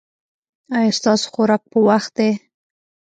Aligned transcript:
ایا 0.77 0.91
ستاسو 0.99 1.25
خوراک 1.33 1.63
په 1.71 1.77
وخت 1.87 2.11
دی؟ 2.17 2.31